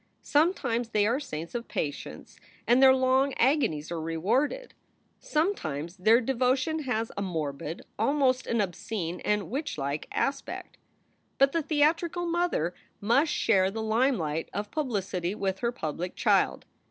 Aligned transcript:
Sometimes 0.23 0.89
they 0.89 1.05
are 1.05 1.19
saints 1.19 1.53
of 1.53 1.67
patience 1.67 2.39
and 2.65 2.81
their 2.81 2.91
long 2.95 3.35
agonies 3.35 3.91
are 3.91 4.01
rewarded. 4.01 4.73
Some 5.19 5.49
SOULS 5.49 5.53
FOR 5.53 5.57
SALE 5.57 5.63
221 5.63 5.77
times 5.77 5.97
their 5.97 6.21
devotion 6.33 6.79
has 6.91 7.11
a 7.15 7.21
morbid, 7.21 7.81
almost 7.99 8.47
an 8.47 8.61
obscene 8.61 9.19
and 9.23 9.51
witchlike, 9.51 10.05
aspect. 10.11 10.77
But 11.37 11.51
the 11.51 11.61
theatrical 11.61 12.25
mother 12.25 12.73
must 12.99 13.31
share 13.31 13.69
the 13.69 13.83
limelight 13.83 14.49
of 14.55 14.71
publicity 14.71 15.35
with 15.35 15.59
her 15.59 15.71
public 15.71 16.15
child. 16.15 16.65